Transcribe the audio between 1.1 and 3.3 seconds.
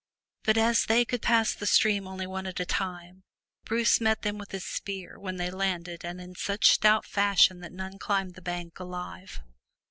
pass the stream only one at a time,